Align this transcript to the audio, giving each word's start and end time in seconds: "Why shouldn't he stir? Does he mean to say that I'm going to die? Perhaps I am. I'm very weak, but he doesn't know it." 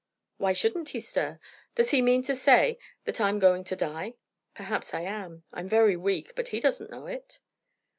"Why 0.37 0.53
shouldn't 0.53 0.89
he 0.89 0.99
stir? 0.99 1.39
Does 1.75 1.91
he 1.91 2.01
mean 2.01 2.23
to 2.23 2.35
say 2.35 2.79
that 3.05 3.21
I'm 3.21 3.37
going 3.37 3.63
to 3.65 3.75
die? 3.75 4.15
Perhaps 4.55 4.95
I 4.95 5.01
am. 5.01 5.43
I'm 5.53 5.69
very 5.69 5.95
weak, 5.95 6.33
but 6.35 6.47
he 6.47 6.59
doesn't 6.59 6.89
know 6.89 7.05
it." 7.05 7.39